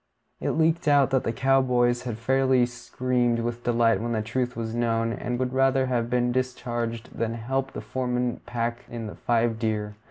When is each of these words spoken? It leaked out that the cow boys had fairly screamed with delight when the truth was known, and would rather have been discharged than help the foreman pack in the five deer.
It 0.39 0.57
leaked 0.57 0.87
out 0.87 1.11
that 1.11 1.23
the 1.23 1.31
cow 1.31 1.61
boys 1.61 2.01
had 2.05 2.17
fairly 2.17 2.65
screamed 2.65 3.41
with 3.41 3.63
delight 3.63 4.01
when 4.01 4.13
the 4.13 4.23
truth 4.23 4.55
was 4.57 4.73
known, 4.73 5.13
and 5.13 5.37
would 5.37 5.53
rather 5.53 5.85
have 5.85 6.09
been 6.09 6.31
discharged 6.31 7.15
than 7.15 7.35
help 7.35 7.73
the 7.73 7.81
foreman 7.81 8.41
pack 8.47 8.79
in 8.89 9.05
the 9.05 9.13
five 9.15 9.59
deer. 9.59 9.93